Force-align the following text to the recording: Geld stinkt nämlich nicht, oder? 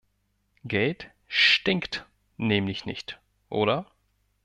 Geld 0.65 1.11
stinkt 1.27 2.07
nämlich 2.37 2.85
nicht, 2.85 3.19
oder? 3.49 3.85